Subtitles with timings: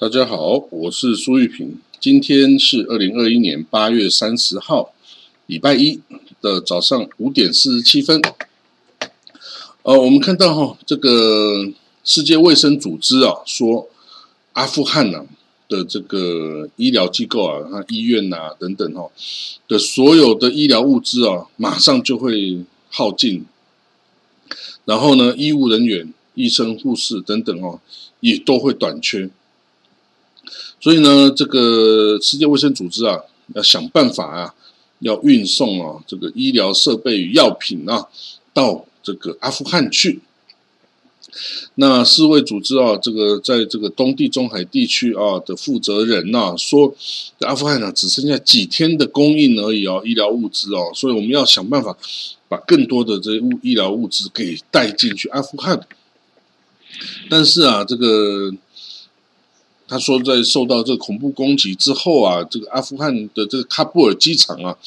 [0.00, 1.78] 大家好，我是苏玉平。
[2.00, 4.94] 今天是二零二一年八月三十号，
[5.44, 6.00] 礼拜一
[6.40, 8.18] 的早上五点四十七分。
[9.82, 11.70] 呃，我们看到哈，这个
[12.02, 13.90] 世界卫生组织啊，说
[14.54, 15.26] 阿富汗呐
[15.68, 19.10] 的这个医疗机构啊，那医院呐等等哈
[19.68, 23.44] 的所有的医疗物资啊，马上就会耗尽。
[24.86, 27.80] 然后呢，医务人员、医生、护士等等哦，
[28.20, 29.28] 也都会短缺。
[30.80, 33.20] 所以呢，这个世界卫生组织啊，
[33.54, 34.54] 要想办法啊，
[35.00, 38.08] 要运送啊这个医疗设备与药品啊，
[38.54, 40.20] 到这个阿富汗去。
[41.76, 46.92] 那世卫组织啊，这个在这个东地中海地区啊的负责人呐说，
[47.40, 51.96] 阿富汗呢只剩下几天的供应而已哦，医疗物资哦，所以我们要想办法
[52.48, 55.80] 把更多的这物医疗物资给带进去阿富汗。
[57.28, 58.52] 但是啊，这个
[59.90, 64.78] 他说在受到这个恐怖攻击之后啊，这个阿富汗的这个喀布尔机场啊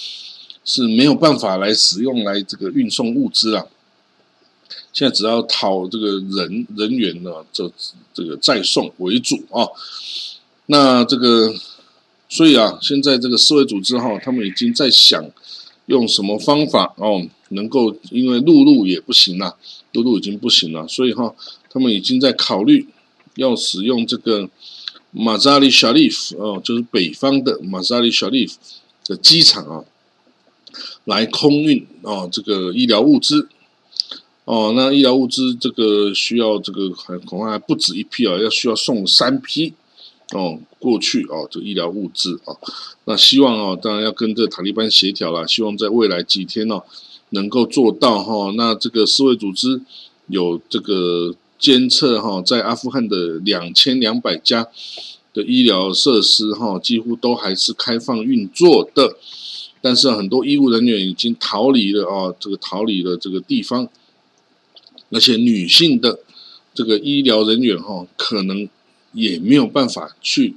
[0.63, 3.65] 是没有办法来使用来这个运送物资啊。
[4.93, 7.69] 现在只要讨这个人人员呢，这
[8.13, 9.67] 这个再送为主啊。
[10.67, 11.53] 那这个，
[12.29, 15.21] 所以啊，现在这个世卫组织哈，他们已经在想
[15.87, 19.57] 用什么方法哦，能够因为陆路也不行了，
[19.91, 21.35] 陆路已经不行了，所以哈，
[21.69, 22.87] 他们已经在考虑
[23.35, 24.49] 要使用这个
[25.13, 28.57] 马扎里小利夫哦，就是北方的马扎里小利夫
[29.05, 29.85] 的机场啊，
[31.05, 33.47] 来空运哦这个医疗物资。
[34.45, 39.73] 哦，那医疗物资这个需要这个还恐怕还不止一批啊，要需要送三批
[40.33, 42.51] 哦过去哦，这医疗物资啊，
[43.05, 46.83] 那希望哦，当然要跟这塔利班协调了，希望在未来几天哦
[47.29, 48.51] 能够做到哈。
[48.57, 49.79] 那这个世卫组织
[50.27, 54.67] 有这个监测哈，在阿富汗的两千两百家
[55.33, 59.15] 的医疗设施哈，几乎都还是开放运作的，
[59.79, 63.87] 但是很多医务人员已经逃离了啊，这个逃离了这个地方。
[65.09, 66.19] 而且女性的
[66.73, 68.67] 这个医疗人员哈，可能
[69.13, 70.55] 也没有办法去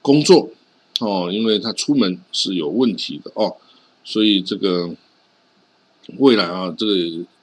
[0.00, 0.50] 工作
[1.00, 3.56] 哦，因为她出门是有问题的哦，
[4.04, 4.94] 所以这个
[6.18, 6.94] 未来啊，这个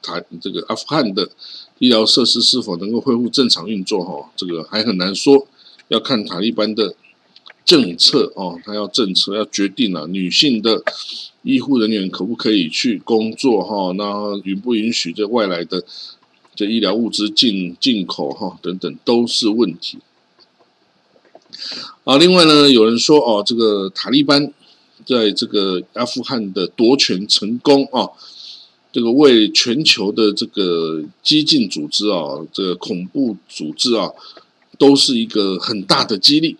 [0.01, 1.29] 塔这个阿富汗的
[1.79, 5.47] 医疗设施是否能够恢复正常运作哈，这个还很难说，
[5.87, 6.95] 要看塔利班的
[7.65, 10.83] 政策哦，他要政策要决定了，女性的
[11.43, 15.83] 医护人员可不可以去工作哈，那允不允许这外来的。
[16.53, 19.99] 这医疗物资进进口哈等等都是问题。
[22.03, 24.53] 啊，另外呢，有人说哦，这个塔利班
[25.05, 28.09] 在这个阿富汗的夺权成功啊，
[28.91, 34.11] 这个为全球的这个激进组织啊，这个恐怖组织啊，
[34.77, 36.57] 都是一个很大的激励。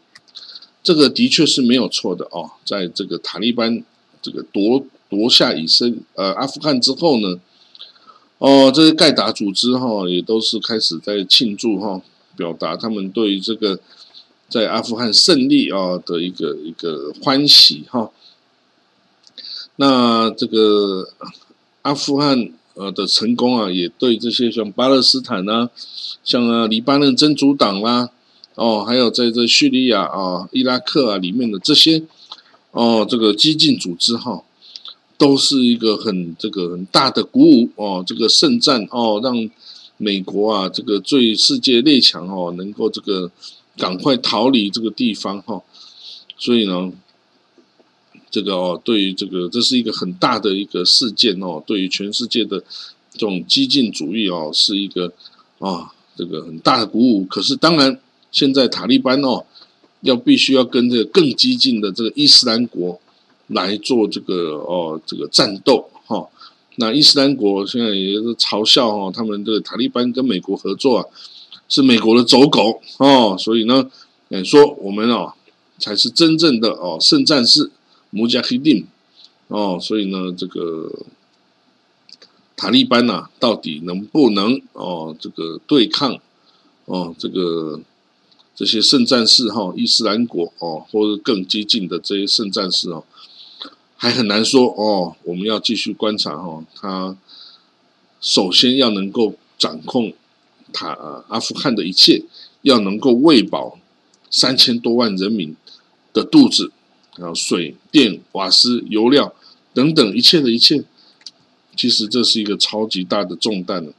[0.83, 3.83] 这个的确是没有错的哦，在这个塔利班
[4.21, 7.39] 这个夺夺下以色呃阿富汗之后呢。
[8.43, 12.01] 哦，这些盖达组织哈，也都是开始在庆祝哈，
[12.35, 13.79] 表达他们对这个
[14.49, 18.09] 在阿富汗胜利啊的一个一个欢喜哈。
[19.75, 21.07] 那这个
[21.81, 25.69] 阿富汗呃的成功啊，也对这些像巴勒斯坦啊，
[26.23, 28.09] 像啊黎巴嫩真主党啦，
[28.55, 32.03] 哦，还有在这叙利亚啊、伊拉克啊里面的这些
[32.71, 34.43] 哦，这个激进组织哈。
[35.17, 39.47] 都是一个很这个很大的鼓舞哦，这个圣战哦，让
[39.97, 43.29] 美国啊这个最世界列强哦能够这个
[43.77, 45.61] 赶快逃离这个地方哈，
[46.39, 46.91] 所以呢，
[48.31, 52.57] 这个哦对于这个这是一个很大的一个事件哦，对于全世界的
[53.11, 55.13] 这种激进主义哦是一个
[55.59, 57.25] 啊这个很大的鼓舞。
[57.25, 57.99] 可是当然
[58.31, 59.45] 现在塔利班哦
[60.01, 62.99] 要必须要跟这个更激进的这个伊斯兰国。
[63.53, 66.25] 来做这个哦，这个战斗哈。
[66.77, 71.05] 那伊斯兰国现在也是嘲笑哈，他们这个塔利班跟美国合作啊，
[71.67, 73.35] 是美国的走狗哦。
[73.37, 73.91] 所以呢，
[74.45, 75.33] 说我们哦
[75.79, 77.69] 才是真正的哦圣战士
[78.11, 78.85] 穆加希丁
[79.47, 79.79] 哦。
[79.81, 80.91] 所以呢，这个
[82.55, 86.19] 塔利班呐，到底能不能哦这个对抗
[86.85, 87.81] 哦这个
[88.55, 89.73] 这些圣战士哈？
[89.75, 93.03] 伊斯兰国哦，或者更激进的这些圣战士哦？
[93.97, 96.63] 还很难说哦，我们要继续观察哈。
[96.75, 97.17] 他
[98.19, 100.13] 首先要能够掌控
[100.71, 102.23] 塔阿富汗的一切，
[102.61, 103.79] 要能够喂饱
[104.29, 105.55] 三千多万人民
[106.13, 106.71] 的肚子，
[107.17, 109.33] 然后水电瓦斯油料
[109.73, 110.83] 等等一切的一切，
[111.75, 113.93] 其实这是一个超级大的重担了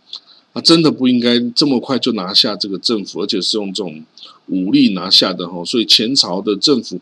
[0.52, 4.04] 啊，真的不应该这么快就拿下这个政府，而且是用这种
[4.48, 5.64] 武力拿下的哈。
[5.64, 7.00] 所以前朝的政府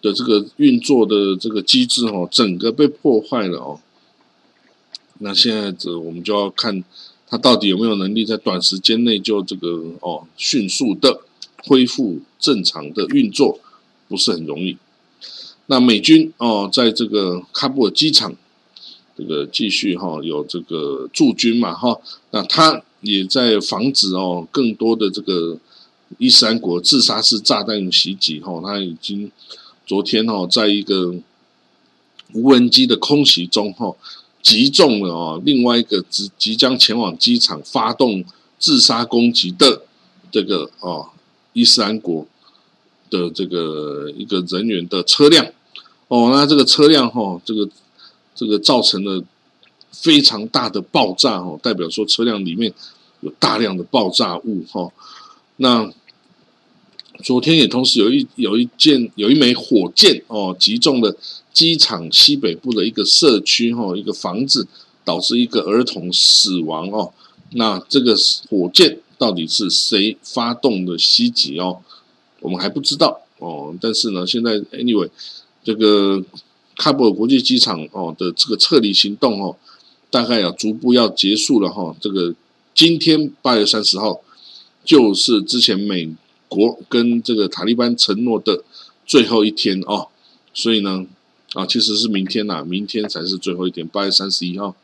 [0.00, 3.80] 的这个运作的这个机制哈，整个被破坏了哦。
[5.18, 6.82] 那现在这我们就要看
[7.28, 11.20] 他到底有没有能力在短时间内就这个哦迅速的
[11.64, 13.58] 恢复正常的运作，
[14.08, 14.76] 不是很容易。
[15.72, 18.36] 那美军哦，在这个喀布尔机场
[19.16, 21.98] 这个继续哈有这个驻军嘛哈，
[22.30, 25.56] 那他也在防止哦更多的这个
[26.18, 29.32] 伊斯兰国自杀式炸弹袭击哈，他已经
[29.86, 31.14] 昨天哈在一个
[32.34, 33.96] 无人机的空袭中哈。
[34.42, 38.22] 击中了哦，另外一个即即将前往机场发动
[38.58, 39.82] 自杀攻击的
[40.30, 41.08] 这个哦
[41.54, 42.26] 伊斯兰国
[43.08, 45.46] 的这个一个人员的车辆
[46.12, 47.66] 哦，那这个车辆哈，这个
[48.34, 49.24] 这个造成了
[49.90, 52.70] 非常大的爆炸哦，代表说车辆里面
[53.20, 54.92] 有大量的爆炸物哈。
[55.56, 55.90] 那
[57.22, 61.16] 昨天也同时有一有一件有一枚火箭哦击中了。
[61.52, 64.66] 机场西北部的一个社区，哈，一个房子
[65.04, 67.12] 导致一个儿童死亡哦。
[67.50, 68.16] 那这个
[68.48, 71.82] 火箭到底是谁发动的袭击哦？
[72.40, 73.74] 我们还不知道哦。
[73.82, 75.10] 但是呢，现在 anyway，
[75.62, 76.22] 这个
[76.76, 79.56] 喀布尔国际机场哦的这个撤离行动哦，
[80.10, 81.94] 大概要逐步要结束了哈。
[82.00, 82.34] 这个
[82.74, 84.20] 今天八月三十号，
[84.84, 86.14] 就是之前美
[86.48, 88.62] 国跟这个塔利班承诺的
[89.06, 90.08] 最后一天哦。
[90.54, 91.06] 所以呢。
[91.54, 94.74] 啊，其实是明天呐，明天才是最后一天，八月三十一号。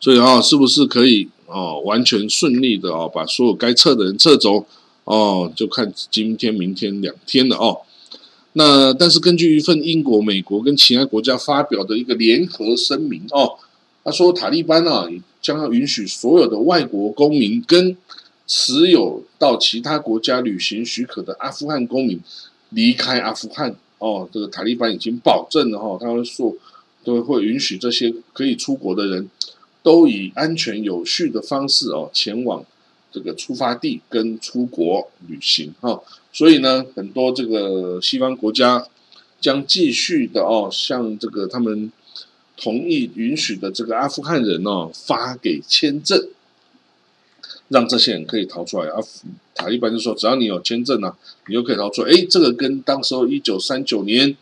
[0.00, 4.64] 所以啊，是不是可以哦，完全顺利的哦，把所有该撤的人撤走
[5.04, 7.82] 哦，就看今天、明天两天了哦。
[8.54, 13.56] 那但是根据一份英国、美国跟其他国家发表的一个联合声明哦，
[14.02, 15.08] 他说塔利班啊
[15.40, 17.96] 将要允许所有的外国公民跟
[18.46, 22.20] 持有到其他国家旅行许可的阿富汗公民
[22.70, 23.76] 离开阿富汗。
[23.98, 26.56] 哦，这个塔利班已经保证了哈，他们说
[27.04, 29.28] 都会允许这些可以出国的人，
[29.82, 32.64] 都以安全有序的方式哦前往
[33.10, 36.00] 这个出发地跟出国旅行哈。
[36.32, 38.86] 所以呢，很多这个西方国家
[39.40, 41.90] 将继续的哦，向这个他们
[42.56, 46.28] 同意允许的这个阿富汗人哦发给签证。
[47.68, 48.98] 让这些人可以逃出来啊！
[49.54, 51.16] 塔利班就说：“只要你有签证啊，
[51.46, 54.36] 你就可以逃出来。”哎，这个跟当时候一九三九年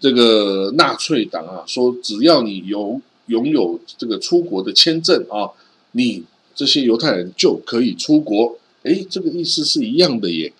[0.00, 5.50] 这个纳粹党啊说，只要你有拥有这个出国的签证啊，
[5.92, 6.24] 你
[6.56, 8.58] 这些犹太人就可以出国。
[8.82, 10.52] 哎，这个意思是一样的耶。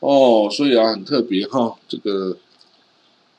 [0.00, 1.76] 哦，所以啊，很特别哈。
[1.86, 2.36] 这个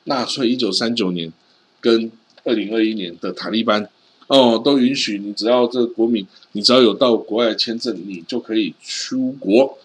[0.06, 1.34] 纳粹一九三九年
[1.82, 2.10] 跟
[2.46, 3.90] 二零二一年的塔利班。
[4.28, 9.78] 哦，都允许你，只要这个国民，你只要有到国外签证，你就可以出国。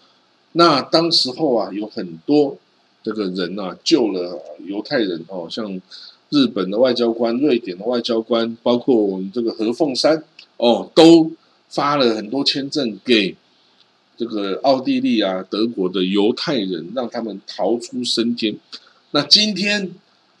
[0.53, 2.57] 那当时候啊，有很多
[3.03, 5.79] 这个人呐，救了犹太人哦，像
[6.29, 10.23] 日本的外交官、瑞典的外交官，包括我们这个何凤山
[10.55, 11.31] 哦，都
[11.69, 13.35] 发了很多签证给
[14.17, 18.57] 这个奥地利啊、德国的犹太人，让他们逃出升天。
[19.11, 19.91] 那今天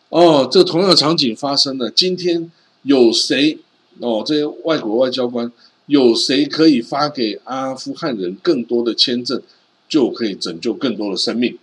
[0.09, 2.51] 哦，这同样的场景发生了，今天
[2.83, 3.57] 有谁？
[3.99, 5.51] 哦，这些外国外交官
[5.85, 9.41] 有谁可以发给阿富汗人更多的签证，
[9.87, 11.57] 就可以拯救更多的生命？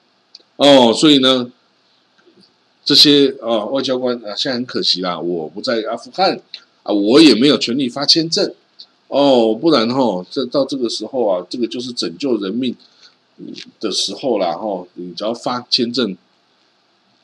[0.57, 1.51] 哦，所以呢，
[2.85, 6.41] 这些啊外交官啊，现在很可惜啦，我不在阿富汗
[6.83, 8.55] 啊，我也没有权利发签证
[9.19, 12.77] 哦，不然哈，这到这个时候啊，这个就是拯救人命
[13.81, 16.15] 的时候啦哈，你只要发签证，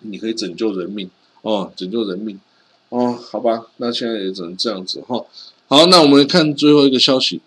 [0.00, 1.10] 你可以拯救人命
[1.42, 2.40] 哦，拯救人命。
[2.88, 5.22] 哦，好吧，那现在也只能这样子哈。
[5.66, 7.42] 好，那我们看最后一个消息，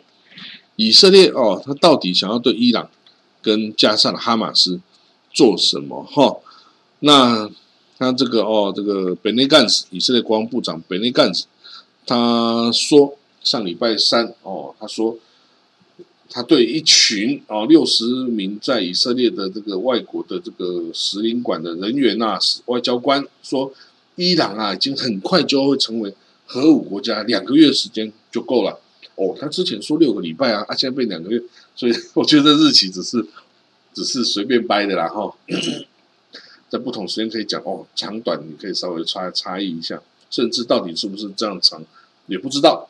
[0.76, 2.90] 以色列哦，他到底想要对伊朗
[3.40, 4.80] 跟加上哈马斯
[5.32, 6.36] 做什么哈？
[7.00, 7.50] 那
[7.98, 11.46] 他这个哦，这个本内干斯，以色列国防部长本内干斯，
[12.06, 15.18] 他说上礼拜三哦，他说
[16.28, 23.72] 他对一群哦六十名在以色列的这个外国的这个使领馆的人员呐，外交官说。
[24.16, 26.12] 伊朗啊，已经很快就会成为
[26.44, 28.78] 核武国家，两个月时间就够了。
[29.14, 31.42] 哦，他之前说六个礼拜啊，啊，现在变两个月，
[31.74, 33.24] 所以我觉得日期只是
[33.94, 35.34] 只是随便掰的啦哈。
[36.68, 41.82] 在不同时间可以讲哦，长短你可以稍微差差异一下，甚至到底是不是这样长
[42.26, 42.89] 也不知道。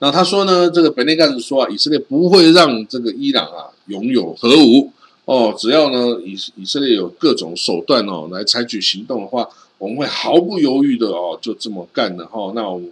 [0.00, 4.90] 那他说呢，这个本内干事说啊，以色列不会让这个伊朗啊拥有核武
[5.24, 9.48] 哦，只要呢以以色列有各种手段哦来采取行动的话。
[9.80, 12.52] 我们会毫不犹豫的哦，就这么干的哈。
[12.54, 12.82] 那我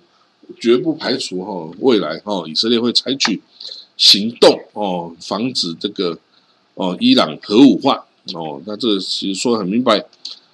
[0.58, 3.42] 绝不排除哈未来哈以色列会采取
[3.98, 6.18] 行动哦，防止这个
[6.76, 8.62] 哦伊朗核武化哦。
[8.64, 10.02] 那这其实说的很明白，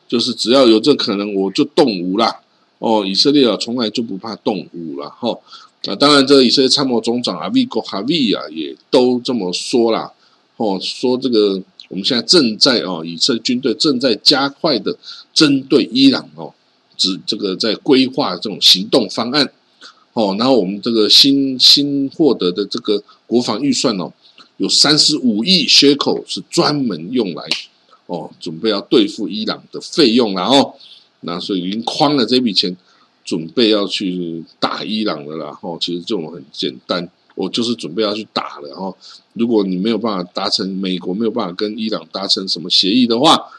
[0.09, 2.41] 就是只要有这可能，我就动武啦。
[2.81, 5.39] 哦，以色列啊从来就不怕动武了哈。
[5.87, 10.13] 那当然，这个以色列参谋总长阿维戈哈维啊也都这么说啦。
[10.57, 14.97] 哦，说这个我们现在正在哦，以色列军队正在加快的
[15.33, 16.53] 针对伊朗哦。
[16.97, 19.51] 指这个在规划这种行动方案，
[20.13, 24.13] 哦，然后我们这个新新获得的这个国防预算哦，
[24.59, 27.43] 有三十五亿缺口是专门用来
[28.07, 30.75] 哦，准备要对付伊朗的费用了哦，
[31.23, 32.77] 那所以已经框了这笔钱，
[33.25, 35.59] 准备要去打伊朗了啦。
[35.63, 38.95] 哦，其实这种很简单，我就是准备要去打了哦。
[39.33, 43.51] 如果你没有办法达成美国没有办法跟伊朗达成什么协议的话。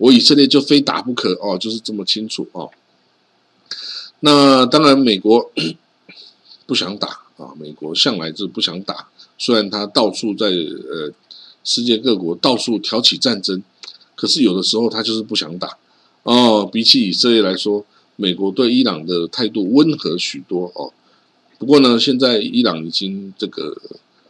[0.00, 2.70] 我以色列就非打不可哦，就是这么清楚哦。
[4.20, 5.50] 那当然，美国
[6.64, 9.08] 不想打啊，美国向来就不想打。
[9.36, 11.12] 虽然他到处在呃
[11.64, 13.62] 世界各国到处挑起战争，
[14.14, 15.76] 可是有的时候他就是不想打
[16.22, 16.64] 哦。
[16.64, 17.84] 比起以色列来说，
[18.20, 20.92] 美国对伊朗的态度温和许多哦。
[21.58, 23.76] 不过呢，现在伊朗已经这个。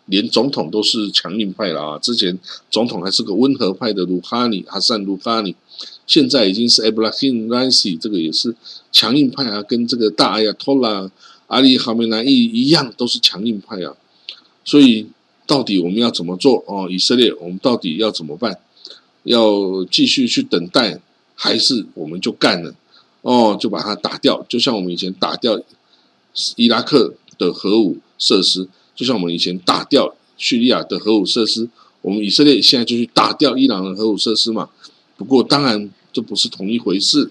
[0.07, 1.99] 连总统都是强硬派了啊！
[1.99, 2.37] 之前
[2.69, 5.55] 总统还是个温和派的鲁哈尼，哈桑鲁哈尼，
[6.05, 8.53] 现在已经是 Ibrahim Raisi，这个也是
[8.91, 11.09] 强硬派啊，跟这个大阿亚托拉
[11.47, 13.95] 阿里哈梅南伊一样，都是强硬派啊。
[14.65, 15.07] 所以
[15.47, 16.89] 到底我们要怎么做哦？
[16.91, 18.59] 以色列，我们到底要怎么办？
[19.23, 21.01] 要继续去等待，
[21.37, 22.75] 还是我们就干了？
[23.23, 25.61] 哦，就把它打掉，就像我们以前打掉
[26.57, 28.69] 伊拉克的核武设施。
[28.97, 31.67] 就像我们以前打掉叙利亚的核武设施，
[32.03, 34.69] 我们以色列现在就去打掉伊朗的核武设施嘛。
[35.17, 37.31] 不过当然这不是同一回事。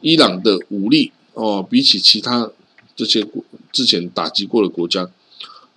[0.00, 2.50] 伊朗的武力哦，比起其他
[2.94, 5.06] 这些国之前打击过的国家，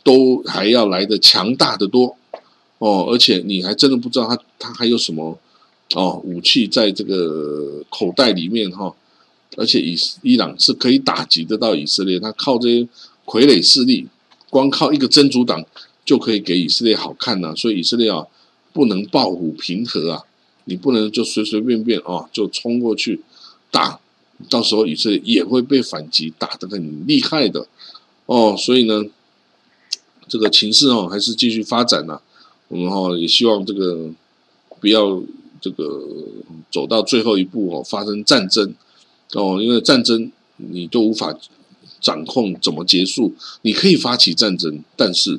[0.03, 2.15] 都还要来的强大的多
[2.77, 3.07] 哦。
[3.11, 5.37] 而且你还真的不知道他他还有什么
[5.95, 8.95] 哦武器在这个口袋里面哈。
[9.57, 12.87] 而且以伊朗是可以打击得到以色列，他靠这些
[13.25, 14.07] 傀儡势力。
[14.49, 15.63] 光靠一个真主党
[16.03, 18.25] 就可以给以色列好看呢，所以以色列啊
[18.73, 20.23] 不能抱虎平和啊，
[20.65, 23.21] 你不能就随随便便啊就冲过去
[23.69, 23.99] 打，
[24.49, 27.67] 到时候以色列也会被反击，打得很厉害的
[28.25, 28.55] 哦。
[28.57, 29.03] 所以呢，
[30.27, 32.19] 这个情势哦还是继续发展呐，
[32.69, 34.09] 我们哈也希望这个
[34.79, 35.21] 不要
[35.61, 36.03] 这个
[36.71, 38.73] 走到最后一步哦发生战争
[39.33, 41.37] 哦，因为战争你都无法。
[42.01, 43.35] 掌控怎么结束？
[43.63, 45.37] 你可以发起战争，但是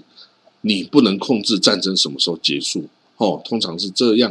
[0.61, 2.87] 你不能控制战争什么时候结束。
[3.17, 4.31] 哦，通常是这样。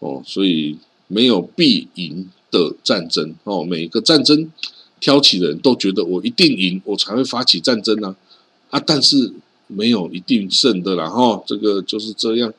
[0.00, 3.34] 哦，所以没有必赢的战争。
[3.44, 4.52] 哦，每一个战争
[5.00, 8.14] 挑起的人都觉得我一定赢，我才会发起战争呢。
[8.68, 9.32] 啊，但是
[9.66, 11.08] 没有一定胜的啦。
[11.08, 12.52] 哈，这个就是这样。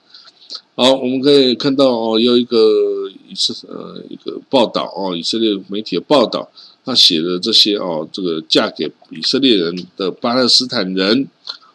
[0.74, 3.05] 好，我们可以看到哦，有一个
[3.36, 6.50] 是呃一个报道哦，以色列媒体的报道。
[6.88, 11.28] 他写的这些哦，这个嫁给以色列人的巴勒斯坦人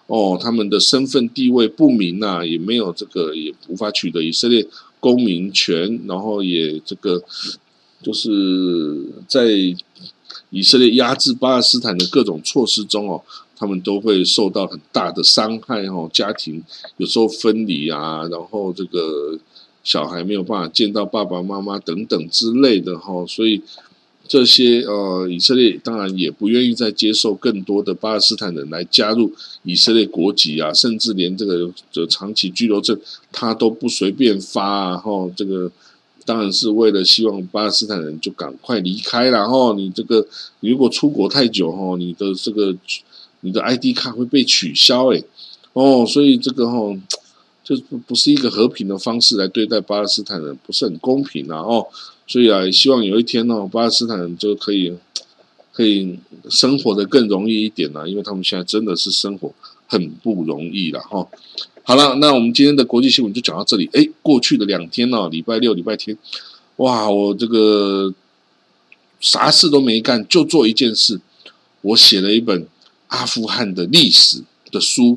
[0.07, 4.64] 哦，他们的身份地位不明呐，也没有这个，也无法取得以色列
[5.00, 7.21] 公民权，然后也这个
[8.00, 9.49] 就是在
[10.50, 13.21] 以色列压制巴勒斯坦的各种措施中哦，
[13.57, 16.62] 他们都会受到很大的伤害哦，家庭
[16.99, 19.37] 有时候分离啊，然后这个
[19.84, 23.62] 小孩没有办法见到爸爸妈妈等等之类的哈，所以。
[24.28, 29.32] 这些呃，以色列当然也不愿意再接受更多的巴勒斯坦人来加入
[29.64, 32.96] 以色列国籍啊，甚至连这个这长期居留证
[33.32, 34.96] 他都不随便发啊。
[34.96, 35.68] 哈，这个
[36.25, 40.25] 当然是为了希望巴勒斯坦人就赶快离开，然后你这个
[40.60, 42.72] 如果出国太久哈，你的这个
[43.40, 45.25] 你的 ID 卡会被取消诶。
[45.72, 46.96] 哦，所以这个哈，
[47.70, 51.86] 就不不是一个和平的方式来对待巴勒斯坦人，不是很公平啊哦。
[52.26, 54.92] 所以啊，希望有一天呢，巴勒斯坦人就可以
[55.72, 59.54] 可以生活的更容易一点了，因为他们现在真的是生活
[59.86, 61.24] 很不容易了哈。
[61.84, 63.88] 好了，那我们今天的国际新闻就讲到这里。
[63.92, 66.18] 哎，过去的两天呢，礼拜六、礼拜天，
[66.76, 68.12] 哇，我这个
[69.20, 71.20] 啥事都没干，就做一件事，
[71.82, 72.66] 我写了一本
[73.06, 75.16] 阿富汗的历史的书。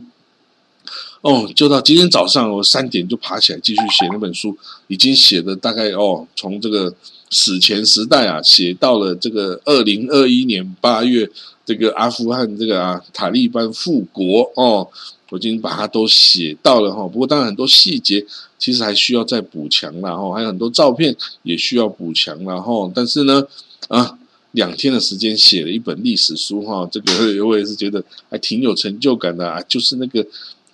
[1.23, 6.93] 哦，就到今天早上，我三点就爬起来继续写那本书，已经写的大概哦，从这个
[7.29, 11.29] 史前时代啊，写到了这个二零二一年八月，
[11.65, 14.85] 这个阿富汗这个啊塔利班复国哦，
[15.29, 17.07] 我已经把它都写到了哈。
[17.07, 18.25] 不过当然很多细节
[18.59, 22.91] 其实还需要再补强了哈，还有很多照片也需要补强了哈。
[22.93, 23.47] 但是呢，
[23.87, 24.19] 啊，
[24.51, 27.13] 两天的时间写了一本历史书哈，这个
[27.47, 29.61] 我也是觉得还挺有成就感的啊。
[29.61, 30.25] 就是那个，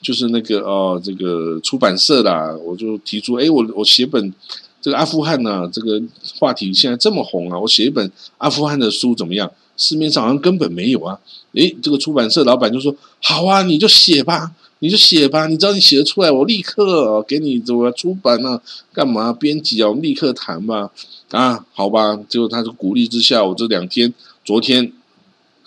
[0.01, 4.33] 就是那个哦，这个出版社啦，我就提出，哎，我我写本
[4.81, 6.01] 这个阿富汗呢，这个
[6.39, 9.51] 话题现在这么红啊，我写一本阿富汗的书怎么样？
[9.75, 11.17] 市面上好像根本没有啊。
[11.53, 18.61] 诶，这个出版社老板就说：“好啊，你就写吧，你就写吧，你只要你写得出来，我立刻给你怎么出版呢？
[18.91, 19.89] 干嘛编辑啊？
[19.89, 20.91] 我立刻谈吧。”
[21.31, 24.13] 啊，好吧，结果他的鼓励之下，我这两天、
[24.43, 24.91] 昨天、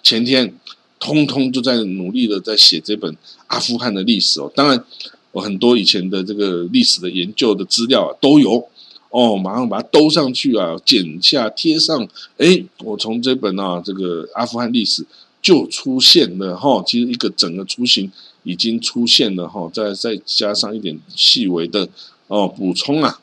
[0.02, 0.54] 前天，
[0.98, 3.16] 通通就在努力的在写这本
[3.52, 4.50] 阿富汗的历史哦。
[4.56, 4.82] 当然，
[5.30, 8.66] 我很多以前的这个历史的研究的资料啊都有
[9.10, 12.08] 哦，马上把它兜上去啊，剪下贴上。
[12.38, 15.04] 哎，我从这本啊这个阿富汗历史
[15.42, 18.10] 就出现了哈，其实一个整个雏形
[18.42, 21.86] 已经出现了哈，再再加上一点细微的
[22.28, 23.20] 哦补充啊。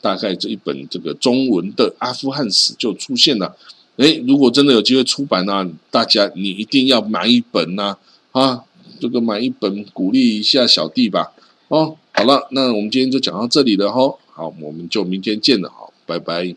[0.00, 3.56] 大概这一本这个中文的阿富汗史就出现了，
[3.96, 7.96] 哎，如果真的有机会出版呢，大家你一定要买一本呐，
[8.32, 8.64] 啊，
[9.02, 11.32] 这个买一本鼓励一下小弟吧，
[11.66, 16.54] 哦，好了，那我们今天就讲到这里了哈，好，我们就明天见了，好，拜拜。